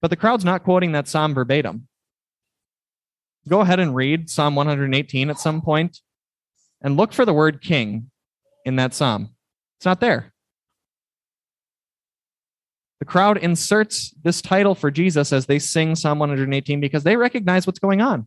But 0.00 0.10
the 0.10 0.16
crowd's 0.16 0.44
not 0.44 0.64
quoting 0.64 0.92
that 0.92 1.08
psalm 1.08 1.34
verbatim. 1.34 1.88
Go 3.48 3.60
ahead 3.60 3.80
and 3.80 3.94
read 3.94 4.28
Psalm 4.28 4.54
118 4.54 5.30
at 5.30 5.38
some 5.38 5.62
point 5.62 6.00
and 6.82 6.96
look 6.96 7.12
for 7.12 7.24
the 7.24 7.32
word 7.32 7.62
king 7.62 8.10
in 8.64 8.76
that 8.76 8.94
psalm. 8.94 9.30
It's 9.78 9.86
not 9.86 10.00
there. 10.00 10.32
The 12.98 13.04
crowd 13.04 13.38
inserts 13.38 14.12
this 14.22 14.42
title 14.42 14.74
for 14.74 14.90
Jesus 14.90 15.32
as 15.32 15.46
they 15.46 15.58
sing 15.58 15.94
Psalm 15.94 16.18
118 16.18 16.80
because 16.80 17.04
they 17.04 17.16
recognize 17.16 17.66
what's 17.66 17.78
going 17.78 18.00
on. 18.00 18.26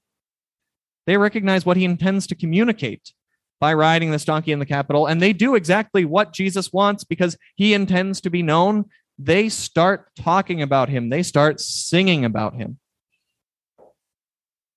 They 1.05 1.17
recognize 1.17 1.65
what 1.65 1.77
he 1.77 1.85
intends 1.85 2.27
to 2.27 2.35
communicate 2.35 3.13
by 3.59 3.73
riding 3.73 4.11
this 4.11 4.25
donkey 4.25 4.51
in 4.51 4.59
the 4.59 4.65
capital, 4.65 5.05
and 5.05 5.21
they 5.21 5.33
do 5.33 5.55
exactly 5.55 6.05
what 6.05 6.33
Jesus 6.33 6.71
wants 6.71 7.03
because 7.03 7.37
he 7.55 7.73
intends 7.73 8.21
to 8.21 8.29
be 8.29 8.41
known. 8.41 8.85
They 9.23 9.49
start 9.49 10.09
talking 10.15 10.61
about 10.61 10.89
him, 10.89 11.09
they 11.09 11.23
start 11.23 11.59
singing 11.59 12.25
about 12.25 12.55
him. 12.55 12.79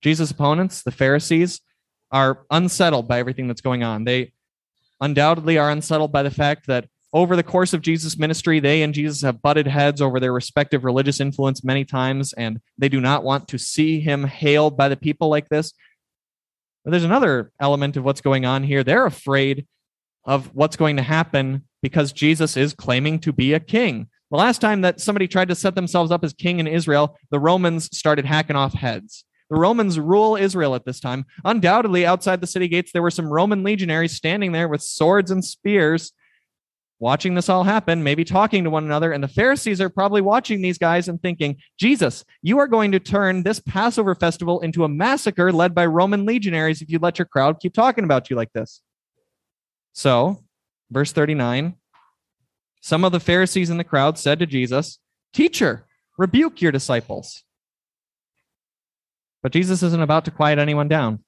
Jesus' 0.03 0.31
opponents, 0.31 0.83
the 0.83 0.91
Pharisees, 0.91 1.61
are 2.11 2.45
unsettled 2.51 3.09
by 3.09 3.19
everything 3.19 3.49
that's 3.49 3.63
going 3.63 3.83
on. 3.83 4.05
They 4.05 4.33
undoubtedly 5.01 5.59
are 5.59 5.71
unsettled 5.71 6.13
by 6.13 6.23
the 6.23 6.31
fact 6.31 6.67
that 6.67 6.89
over 7.15 7.37
the 7.37 7.43
course 7.43 7.73
of 7.73 7.81
Jesus' 7.81 8.19
ministry, 8.19 8.59
they 8.61 8.83
and 8.83 8.93
Jesus 8.93 9.23
have 9.23 9.41
butted 9.41 9.69
heads 9.69 10.03
over 10.03 10.19
their 10.19 10.33
respective 10.33 10.85
religious 10.85 11.21
influence 11.21 11.65
many 11.65 11.85
times, 11.85 12.33
and 12.33 12.61
they 12.77 12.89
do 12.89 13.01
not 13.01 13.23
want 13.23 13.47
to 13.49 13.59
see 13.59 14.01
him 14.01 14.25
hailed 14.25 14.77
by 14.77 14.89
the 14.89 14.97
people 14.97 15.29
like 15.29 15.49
this. 15.49 15.73
But 16.85 16.91
there's 16.91 17.05
another 17.05 17.53
element 17.61 17.97
of 17.97 18.05
what's 18.05 18.21
going 18.21 18.45
on 18.45 18.65
here. 18.65 18.83
They're 18.83 19.07
afraid 19.07 19.67
of 20.25 20.55
what's 20.55 20.77
going 20.77 20.97
to 20.97 21.03
happen 21.03 21.63
because 21.83 22.13
Jesus 22.13 22.57
is 22.57 22.75
claiming 22.75 23.21
to 23.21 23.33
be 23.33 23.55
a 23.55 23.61
king. 23.61 24.09
The 24.35 24.39
last 24.39 24.59
time 24.59 24.81
that 24.81 25.01
somebody 25.01 25.29
tried 25.29 25.47
to 25.51 25.55
set 25.55 25.77
themselves 25.77 26.11
up 26.11 26.25
as 26.25 26.33
king 26.33 26.59
in 26.59 26.67
Israel, 26.67 27.17
the 27.31 27.39
Romans 27.39 27.89
started 27.97 28.25
hacking 28.25 28.57
off 28.57 28.75
heads. 28.75 29.25
The 29.49 29.61
Romans 29.61 29.97
rule 29.97 30.35
Israel 30.35 30.75
at 30.75 30.85
this 30.85 30.99
time. 30.99 31.25
Undoubtedly, 31.45 32.05
outside 32.05 32.41
the 32.41 32.49
city 32.49 32.67
gates, 32.67 32.91
there 32.91 33.01
were 33.01 33.13
some 33.13 33.33
Roman 33.33 33.63
legionaries 33.63 34.17
standing 34.17 34.51
there 34.51 34.67
with 34.67 34.83
swords 34.83 35.31
and 35.31 35.45
spears, 35.45 36.11
watching 36.99 37.37
this 37.37 37.49
all 37.49 37.63
happen, 37.63 38.03
maybe 38.03 38.25
talking 38.25 38.65
to 38.65 38.71
one 38.71 38.83
another. 38.83 39.13
And 39.13 39.23
the 39.23 39.29
Pharisees 39.29 39.81
are 39.81 39.89
probably 39.89 40.21
watching 40.21 40.63
these 40.63 40.79
guys 40.79 41.07
and 41.07 41.23
thinking, 41.23 41.59
Jesus, 41.79 42.25
you 42.43 42.59
are 42.59 42.67
going 42.67 42.91
to 42.91 42.99
turn 42.99 43.45
this 43.45 43.61
Passover 43.61 44.17
festival 44.17 44.59
into 44.63 44.83
a 44.83 44.89
massacre 44.89 45.53
led 45.53 45.77
by 45.77 45.87
Roman 45.87 46.27
legionaries 46.27 46.83
if 46.83 46.91
you 46.91 46.99
let 46.99 47.21
your 47.21 47.27
crowd 47.27 47.61
keep 47.61 47.73
talking 47.73 48.03
about 48.03 48.31
you 48.31 48.35
like 48.35 48.53
this. 48.53 48.83
So, 49.93 50.43
verse 50.91 51.13
39 51.13 51.77
some 52.85 53.03
of 53.03 53.13
the 53.13 53.21
Pharisees 53.21 53.71
in 53.71 53.79
the 53.79 53.83
crowd 53.83 54.19
said 54.19 54.39
to 54.41 54.45
Jesus, 54.45 54.99
Teacher, 55.33 55.87
rebuke 56.19 56.61
your 56.61 56.71
disciples. 56.71 57.43
But 59.43 59.53
Jesus 59.53 59.83
isn't 59.83 60.03
about 60.03 60.27
to 60.27 60.31
quiet 60.31 60.59
anyone 60.59 60.87
down. 60.87 61.25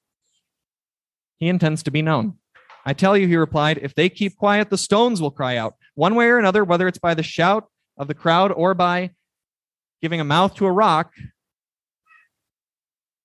He 1.37 1.47
intends 1.47 1.81
to 1.81 1.89
be 1.89 2.03
known. 2.03 2.35
I 2.85 2.93
tell 2.93 3.17
you, 3.17 3.25
he 3.25 3.35
replied, 3.35 3.79
if 3.81 3.95
they 3.95 4.07
keep 4.07 4.37
quiet, 4.37 4.69
the 4.69 4.77
stones 4.77 5.19
will 5.19 5.31
cry 5.31 5.57
out. 5.57 5.73
One 5.95 6.13
way 6.13 6.27
or 6.27 6.37
another, 6.37 6.63
whether 6.63 6.87
it's 6.87 6.99
by 6.99 7.15
the 7.15 7.23
shout 7.23 7.65
of 7.97 8.07
the 8.07 8.13
crowd 8.13 8.51
or 8.51 8.75
by 8.75 9.09
giving 9.99 10.21
a 10.21 10.23
mouth 10.23 10.53
to 10.57 10.67
a 10.67 10.71
rock, 10.71 11.11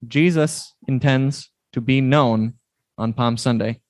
Jesus 0.08 0.74
intends 0.88 1.50
to 1.74 1.82
be 1.82 2.00
known 2.00 2.54
on 2.96 3.12
Palm 3.12 3.36
Sunday. 3.36 3.81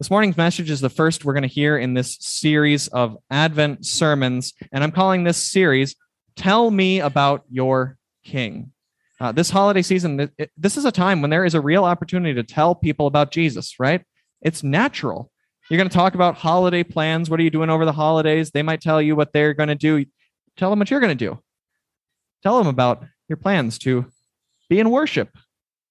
This 0.00 0.10
morning's 0.10 0.38
message 0.38 0.70
is 0.70 0.80
the 0.80 0.88
first 0.88 1.26
we're 1.26 1.34
going 1.34 1.42
to 1.42 1.46
hear 1.46 1.76
in 1.76 1.92
this 1.92 2.16
series 2.20 2.88
of 2.88 3.18
Advent 3.30 3.84
sermons, 3.84 4.54
and 4.72 4.82
I'm 4.82 4.92
calling 4.92 5.24
this 5.24 5.36
series 5.36 5.94
Tell 6.36 6.70
Me 6.70 7.00
About 7.00 7.44
Your 7.50 7.98
king. 8.24 8.72
Uh, 9.20 9.32
this 9.32 9.50
holiday 9.50 9.82
season, 9.82 10.30
this 10.56 10.78
is 10.78 10.86
a 10.86 10.90
time 10.90 11.20
when 11.20 11.28
there 11.28 11.44
is 11.44 11.52
a 11.52 11.60
real 11.60 11.84
opportunity 11.84 12.32
to 12.32 12.42
tell 12.42 12.74
people 12.74 13.08
about 13.08 13.30
Jesus, 13.30 13.78
right? 13.78 14.02
It's 14.40 14.62
natural. 14.62 15.30
You're 15.68 15.76
going 15.76 15.90
to 15.90 15.94
talk 15.94 16.14
about 16.14 16.36
holiday 16.36 16.82
plans. 16.82 17.28
What 17.28 17.38
are 17.38 17.42
you 17.42 17.50
doing 17.50 17.68
over 17.68 17.84
the 17.84 17.92
holidays? 17.92 18.52
They 18.52 18.62
might 18.62 18.80
tell 18.80 19.02
you 19.02 19.14
what 19.14 19.34
they're 19.34 19.52
going 19.52 19.68
to 19.68 19.74
do. 19.74 20.06
Tell 20.56 20.70
them 20.70 20.78
what 20.78 20.90
you're 20.90 21.00
going 21.00 21.18
to 21.18 21.26
do. 21.26 21.38
Tell 22.42 22.56
them 22.56 22.68
about 22.68 23.04
your 23.28 23.36
plans 23.36 23.78
to 23.80 24.06
be 24.70 24.80
in 24.80 24.88
worship 24.88 25.28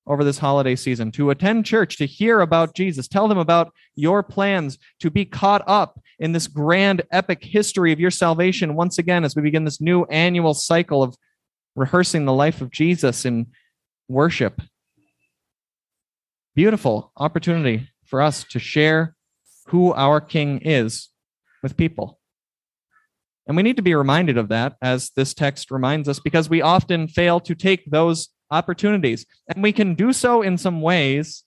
over 0.10 0.24
this 0.24 0.39
holiday 0.39 0.75
season, 0.75 1.12
to 1.12 1.30
attend 1.30 1.66
church, 1.66 1.96
to 1.98 2.06
hear 2.06 2.42
about 2.42 2.75
Jesus. 2.75 3.08
Tell 3.08 3.28
them 3.28 3.38
about 3.38 3.72
your 3.96 4.24
plans 4.24 4.80
to 5.00 5.12
be 5.12 5.24
caught 5.24 5.63
up 5.68 6.01
in 6.18 6.32
this 6.32 6.48
grand 6.48 7.04
epic 7.12 7.44
history 7.44 7.94
of 7.94 8.00
your 8.00 8.12
salvation 8.12 8.75
once 8.75 8.98
again 8.98 9.24
as 9.24 9.36
we 9.36 9.44
begin 9.44 9.66
this 9.66 9.80
new 9.80 10.04
annual 10.06 10.56
cycle 10.56 11.04
of 11.04 11.16
rehearsing 11.75 12.25
the 12.25 12.34
life 12.34 12.60
of 12.60 12.72
Jesus 12.72 13.24
in 13.24 13.48
worship. 14.08 14.62
Beautiful 16.56 17.12
opportunity 17.16 17.88
for 18.06 18.22
us 18.22 18.44
to 18.46 18.60
share 18.60 19.16
who 19.68 19.94
our 19.94 20.20
King 20.20 20.60
is 20.63 21.10
with 21.62 21.78
people. 21.78 22.20
And 23.46 23.56
we 23.56 23.63
need 23.63 23.78
to 23.78 23.84
be 23.84 23.96
reminded 23.96 24.38
of 24.38 24.50
that 24.50 24.75
as 24.82 25.12
this 25.16 25.34
text 25.34 25.72
reminds 25.72 26.10
us, 26.10 26.20
because 26.20 26.50
we 26.50 26.62
often 26.62 27.08
fail 27.08 27.39
to 27.42 27.54
take 27.54 27.89
those 27.89 28.30
opportunities. 28.51 29.25
And 29.48 29.63
we 29.63 29.72
can 29.72 29.96
do 29.96 30.13
so 30.13 30.41
in 30.41 30.58
some 30.58 30.82
ways 30.82 31.44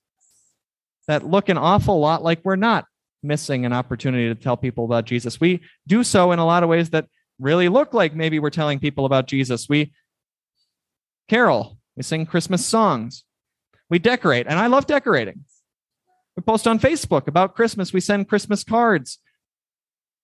that 1.08 1.26
look 1.26 1.48
an 1.48 1.58
awful 1.58 1.98
lot 1.98 2.22
like 2.22 2.40
we're 2.44 2.56
not 2.56 2.86
missing 3.22 3.64
an 3.64 3.72
opportunity 3.72 4.28
to 4.28 4.34
tell 4.34 4.56
people 4.56 4.84
about 4.84 5.04
Jesus. 5.04 5.40
We 5.40 5.60
do 5.86 6.04
so 6.04 6.32
in 6.32 6.38
a 6.38 6.46
lot 6.46 6.62
of 6.62 6.68
ways 6.68 6.90
that 6.90 7.06
really 7.38 7.68
look 7.68 7.94
like 7.94 8.14
maybe 8.14 8.38
we're 8.38 8.50
telling 8.50 8.78
people 8.78 9.04
about 9.04 9.26
Jesus. 9.26 9.68
We 9.68 9.92
carol. 11.28 11.78
We 11.96 12.02
sing 12.02 12.26
Christmas 12.26 12.64
songs. 12.64 13.24
We 13.90 13.98
decorate, 13.98 14.46
and 14.46 14.58
I 14.58 14.68
love 14.68 14.86
decorating. 14.86 15.44
We 16.36 16.42
post 16.42 16.66
on 16.66 16.78
Facebook 16.78 17.28
about 17.28 17.54
Christmas. 17.54 17.92
We 17.92 18.00
send 18.00 18.28
Christmas 18.28 18.64
cards. 18.64 19.18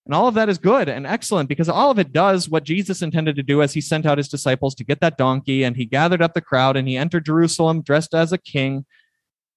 And 0.09 0.15
all 0.15 0.27
of 0.27 0.33
that 0.33 0.49
is 0.49 0.57
good 0.57 0.89
and 0.89 1.05
excellent 1.05 1.49
because 1.49 1.69
all 1.69 1.91
of 1.91 1.99
it 1.99 2.11
does 2.11 2.49
what 2.49 2.63
Jesus 2.63 3.03
intended 3.03 3.35
to 3.35 3.43
do 3.43 3.61
as 3.61 3.73
he 3.73 3.79
sent 3.79 4.07
out 4.07 4.17
his 4.17 4.27
disciples 4.27 4.73
to 4.73 4.83
get 4.83 5.01
that 5.01 5.19
donkey 5.19 5.61
and 5.61 5.77
he 5.77 5.85
gathered 5.85 6.19
up 6.19 6.33
the 6.33 6.41
crowd 6.41 6.75
and 6.75 6.87
he 6.87 6.97
entered 6.97 7.27
Jerusalem 7.27 7.83
dressed 7.83 8.15
as 8.15 8.33
a 8.33 8.39
king, 8.39 8.87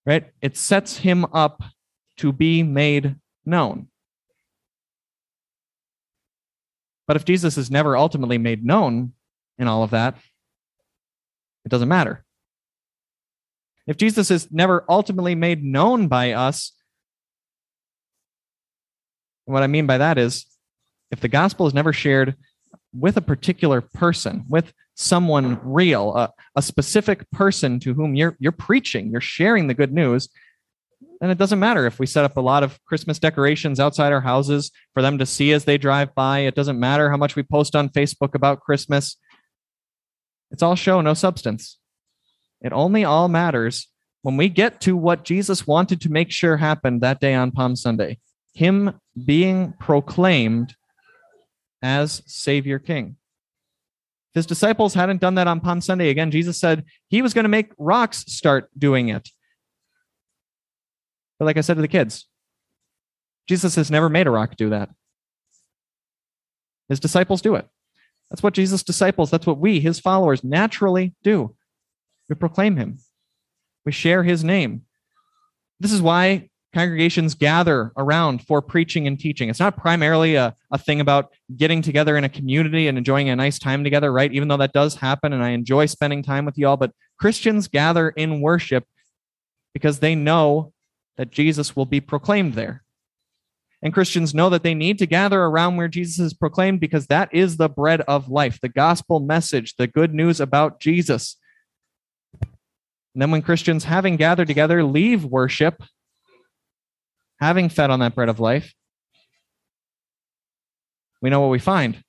right? 0.05 0.27
It 0.43 0.59
sets 0.59 0.99
him 0.99 1.25
up 1.33 1.63
to 2.19 2.33
be 2.33 2.63
made 2.63 3.17
known. 3.47 3.89
But 7.07 7.17
if 7.17 7.25
Jesus 7.25 7.57
is 7.57 7.71
never 7.71 7.97
ultimately 7.97 8.37
made 8.37 8.63
known 8.63 9.15
in 9.59 9.69
all 9.69 9.83
of 9.83 9.93
that, 9.93 10.19
it 11.65 11.71
doesn't 11.71 11.89
matter. 11.89 12.27
If 13.87 13.97
Jesus 13.97 14.31
is 14.31 14.53
never 14.53 14.85
ultimately 14.87 15.35
made 15.35 15.65
known 15.65 16.09
by 16.09 16.33
us, 16.33 16.73
what 19.45 19.63
I 19.63 19.67
mean 19.67 19.87
by 19.87 19.99
that 19.99 20.19
is 20.19 20.47
if 21.11 21.21
the 21.21 21.29
gospel 21.29 21.67
is 21.67 21.75
never 21.75 21.93
shared 21.93 22.37
with 22.93 23.17
a 23.17 23.23
particular 23.23 23.81
person, 23.81 24.45
with 24.49 24.73
someone 24.95 25.59
real, 25.63 26.15
a, 26.15 26.31
a 26.57 26.63
specific 26.63 27.31
person 27.31 27.81
to 27.81 27.95
whom 27.95 28.15
you're 28.15 28.37
you're 28.39 28.53
preaching, 28.53 29.11
you're 29.11 29.21
sharing 29.21 29.67
the 29.67 29.75
good 29.75 29.93
news, 29.93 30.29
then 31.21 31.31
it 31.31 31.39
doesn't 31.39 31.59
matter 31.59 31.87
if 31.87 31.99
we 31.99 32.07
set 32.07 32.25
up 32.25 32.37
a 32.37 32.41
lot 32.41 32.63
of 32.63 32.83
Christmas 32.85 33.19
decorations 33.19 33.81
outside 33.81 34.13
our 34.13 34.21
houses 34.21 34.71
for 34.93 35.03
them 35.03 35.19
to 35.19 35.27
see 35.27 35.53
as 35.53 35.65
they 35.65 35.79
drive 35.79 36.15
by. 36.15 36.41
It 36.41 36.55
doesn't 36.55 36.81
matter 36.81 37.11
how 37.11 37.17
much 37.17 37.37
we 37.37 37.43
post 37.43 37.77
on 37.77 37.89
Facebook 37.89 38.35
about 38.35 38.61
Christmas. 38.61 39.17
It's 40.51 40.63
all 40.63 40.77
show, 40.77 41.01
no 41.01 41.15
substance. 41.15 41.79
It 42.61 42.73
only 42.73 43.05
all 43.05 43.29
matters 43.29 43.89
when 44.23 44.37
we 44.37 44.49
get 44.49 44.81
to 44.83 44.97
what 44.97 45.25
Jesus 45.25 45.67
wanted 45.67 46.01
to 46.03 46.13
make 46.13 46.31
sure 46.31 46.57
happened 46.57 47.01
that 47.01 47.21
day 47.21 47.35
on 47.35 47.51
Palm 47.51 47.77
Sunday 47.77 48.19
Him 48.55 49.01
being 49.25 49.75
proclaimed 49.79 50.75
as 51.83 52.23
Savior 52.27 52.79
King. 52.79 53.17
His 54.35 54.47
disciples 54.47 54.95
hadn't 54.95 55.21
done 55.21 55.35
that 55.35 55.49
on 55.49 55.61
Palm 55.61 55.81
Sunday, 55.81 56.09
again, 56.09 56.31
Jesus 56.31 56.59
said 56.59 56.85
he 57.09 57.21
was 57.21 57.35
going 57.35 57.45
to 57.45 57.51
make 57.51 57.73
rocks 57.79 58.25
start 58.29 58.71
doing 58.79 59.09
it. 59.09 59.29
But 61.39 61.45
like 61.45 61.59
I 61.59 61.61
said 61.61 61.75
to 61.75 61.83
the 61.83 61.89
kids, 61.89 62.27
Jesus 63.49 63.75
has 63.75 63.91
never 63.91 64.09
made 64.09 64.27
a 64.27 64.31
rock 64.31 64.57
do 64.57 64.71
that. 64.71 64.89
His 66.89 67.01
disciples 67.01 67.43
do 67.43 67.57
it. 67.57 67.69
That's 68.31 68.43
what 68.43 68.55
Jesus' 68.55 68.83
disciples, 68.83 69.31
that's 69.31 69.47
what 69.47 69.59
we, 69.59 69.81
his 69.81 70.01
followers, 70.01 70.43
naturally 70.43 71.15
do. 71.23 71.55
We 72.31 72.35
proclaim 72.35 72.77
him, 72.77 72.99
we 73.85 73.93
share 73.93 74.23
his 74.23 74.43
name. 74.43 74.83
This 75.81 75.93
is 75.93 76.01
why 76.01 76.49
congregations 76.73 77.35
gather 77.35 77.93
around 77.97 78.47
for 78.47 78.63
preaching 78.63 79.07
and 79.07 79.19
teaching. 79.19 79.49
It's 79.49 79.61
not 79.61 79.77
primarily 79.77 80.37
a, 80.37 80.55
a 80.71 80.79
thing 80.79 81.01
about 81.01 81.33
getting 81.57 81.83
together 81.83 82.17
in 82.17 82.25
a 82.25 82.29
community 82.29 82.89
and 82.89 82.97
enjoying 82.97 83.29
a 83.29 83.37
nice 83.37 83.59
time 83.59 83.85
together, 83.85 84.13
right? 84.13 84.33
Even 84.33 84.49
though 84.49 84.57
that 84.57 84.73
does 84.73 84.97
happen 84.97 85.33
and 85.33 85.43
I 85.43 85.51
enjoy 85.51 85.87
spending 85.87 86.23
time 86.23 86.45
with 86.45 86.57
you 86.57 86.67
all, 86.69 86.77
but 86.77 86.93
Christians 87.19 87.69
gather 87.69 88.09
in 88.11 88.41
worship 88.41 88.85
because 89.75 89.99
they 89.99 90.15
know 90.15 90.73
that 91.17 91.31
Jesus 91.31 91.77
will 91.77 91.87
be 91.87 92.01
proclaimed 92.01 92.55
there. 92.55 92.83
And 93.83 93.93
Christians 93.93 94.33
know 94.33 94.49
that 94.51 94.63
they 94.63 94.75
need 94.75 94.99
to 95.01 95.07
gather 95.07 95.43
around 95.43 95.77
where 95.77 95.89
Jesus 95.89 96.21
is 96.21 96.35
proclaimed 96.35 96.81
because 96.81 97.09
that 97.09 97.29
is 97.35 97.57
the 97.57 97.69
bread 97.69 98.01
of 98.03 98.29
life, 98.29 98.61
the 98.61 98.69
gospel 98.69 99.19
message, 99.19 99.75
the 99.77 99.89
good 99.89 100.15
news 100.15 100.41
about 100.41 100.81
Jesus. 100.81 101.37
And 102.41 103.21
then 103.21 103.31
when 103.31 103.43
Christians, 103.43 103.85
having 103.85 104.17
gathered 104.17 104.47
together, 104.47 104.85
leave 104.85 105.25
worship, 105.25 105.83
having 107.43 107.69
fed 107.69 107.91
on 107.91 107.99
that 107.99 108.15
bread 108.15 108.29
of 108.29 108.39
life, 108.39 108.73
we 111.21 111.29
know 111.29 111.41
what 111.41 111.51
we 111.51 111.59
find. 111.59 112.01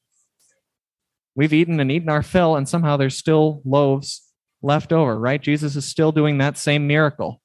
We've 1.36 1.54
eaten 1.54 1.80
and 1.80 1.92
eaten 1.92 2.08
our 2.10 2.22
fill, 2.22 2.56
and 2.56 2.70
somehow 2.70 2.98
there's 2.98 3.18
still 3.18 3.64
loaves 3.66 4.22
left 4.62 4.94
over, 4.94 5.20
right? 5.20 5.42
Jesus 5.42 5.76
is 5.76 5.86
still 5.86 6.12
doing 6.12 6.38
that 6.38 6.56
same 6.60 6.86
miracle, 6.86 7.42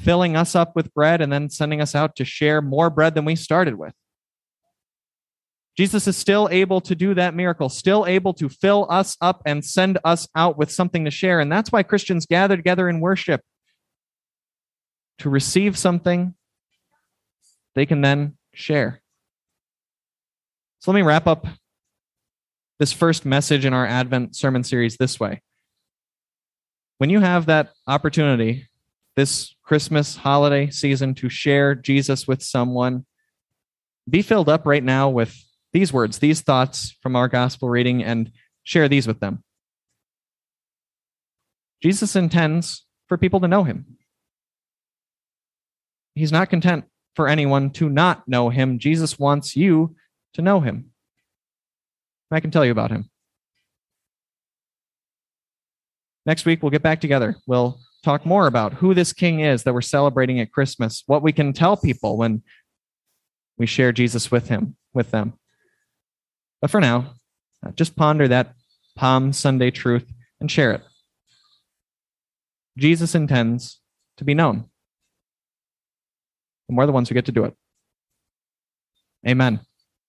filling 0.00 0.34
us 0.34 0.56
up 0.56 0.74
with 0.74 0.92
bread 0.92 1.20
and 1.20 1.32
then 1.32 1.50
sending 1.50 1.80
us 1.80 1.94
out 1.94 2.16
to 2.16 2.24
share 2.24 2.60
more 2.60 2.90
bread 2.90 3.14
than 3.14 3.24
we 3.24 3.36
started 3.36 3.76
with. 3.76 3.94
Jesus 5.78 6.08
is 6.08 6.16
still 6.16 6.48
able 6.50 6.80
to 6.80 6.96
do 6.96 7.14
that 7.14 7.34
miracle, 7.34 7.68
still 7.68 8.06
able 8.06 8.34
to 8.34 8.48
fill 8.48 8.88
us 8.90 9.16
up 9.20 9.40
and 9.46 9.64
send 9.64 9.98
us 10.04 10.26
out 10.34 10.58
with 10.58 10.72
something 10.72 11.04
to 11.04 11.12
share. 11.12 11.38
And 11.38 11.50
that's 11.50 11.70
why 11.70 11.84
Christians 11.84 12.26
gather 12.26 12.56
together 12.56 12.88
in 12.88 12.98
worship 12.98 13.40
to 15.18 15.30
receive 15.30 15.78
something 15.78 16.34
they 17.74 17.86
can 17.86 18.00
then 18.00 18.36
share. 18.54 19.02
So 20.80 20.90
let 20.90 20.96
me 20.96 21.02
wrap 21.02 21.26
up 21.26 21.46
this 22.78 22.92
first 22.92 23.24
message 23.24 23.64
in 23.64 23.72
our 23.72 23.86
Advent 23.86 24.36
sermon 24.36 24.64
series 24.64 24.96
this 24.96 25.18
way. 25.18 25.42
When 26.98 27.10
you 27.10 27.20
have 27.20 27.46
that 27.46 27.72
opportunity 27.86 28.68
this 29.16 29.54
Christmas 29.62 30.16
holiday 30.16 30.70
season 30.70 31.14
to 31.14 31.28
share 31.28 31.74
Jesus 31.74 32.26
with 32.26 32.42
someone, 32.42 33.06
be 34.08 34.22
filled 34.22 34.48
up 34.48 34.66
right 34.66 34.82
now 34.82 35.08
with 35.08 35.36
these 35.72 35.92
words, 35.92 36.18
these 36.18 36.40
thoughts 36.40 36.96
from 37.00 37.16
our 37.16 37.28
gospel 37.28 37.68
reading, 37.68 38.02
and 38.02 38.30
share 38.64 38.88
these 38.88 39.06
with 39.06 39.20
them. 39.20 39.42
Jesus 41.82 42.16
intends 42.16 42.86
for 43.08 43.18
people 43.18 43.40
to 43.40 43.48
know 43.48 43.64
him. 43.64 43.98
He's 46.14 46.32
not 46.32 46.50
content 46.50 46.84
for 47.14 47.28
anyone 47.28 47.70
to 47.70 47.88
not 47.88 48.26
know 48.28 48.48
him. 48.48 48.78
Jesus 48.78 49.18
wants 49.18 49.56
you 49.56 49.94
to 50.34 50.42
know 50.42 50.60
him. 50.60 50.90
I 52.30 52.40
can 52.40 52.50
tell 52.50 52.64
you 52.64 52.72
about 52.72 52.90
him. 52.90 53.10
Next 56.26 56.44
week, 56.44 56.62
we'll 56.62 56.70
get 56.70 56.82
back 56.82 57.00
together. 57.00 57.36
We'll 57.46 57.78
talk 58.02 58.26
more 58.26 58.46
about 58.46 58.74
who 58.74 58.94
this 58.94 59.12
king 59.12 59.40
is 59.40 59.62
that 59.62 59.74
we're 59.74 59.80
celebrating 59.82 60.40
at 60.40 60.52
Christmas, 60.52 61.02
what 61.06 61.22
we 61.22 61.32
can 61.32 61.52
tell 61.52 61.76
people 61.76 62.16
when 62.16 62.42
we 63.56 63.66
share 63.66 63.92
Jesus 63.92 64.30
with 64.30 64.48
him, 64.48 64.76
with 64.92 65.10
them. 65.10 65.34
But 66.60 66.70
for 66.70 66.80
now, 66.80 67.14
uh, 67.64 67.70
just 67.72 67.94
ponder 67.94 68.26
that 68.28 68.54
Palm 68.96 69.32
Sunday 69.32 69.70
truth 69.70 70.12
and 70.40 70.50
share 70.50 70.72
it. 70.72 70.82
Jesus 72.76 73.14
intends 73.14 73.80
to 74.16 74.24
be 74.24 74.34
known 74.34 74.68
and 76.68 76.78
we're 76.78 76.86
the 76.86 76.92
ones 76.92 77.08
who 77.08 77.14
get 77.14 77.26
to 77.26 77.32
do 77.32 77.44
it. 77.44 77.54
Amen. 79.26 79.60